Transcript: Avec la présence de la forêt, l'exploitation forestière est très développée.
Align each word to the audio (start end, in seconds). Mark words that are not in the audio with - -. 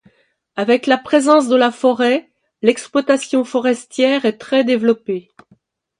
Avec 0.55 0.87
la 0.87 0.97
présence 0.97 1.47
de 1.47 1.55
la 1.55 1.69
forêt, 1.71 2.27
l'exploitation 2.63 3.43
forestière 3.45 4.25
est 4.25 4.39
très 4.39 4.63
développée. 4.63 5.29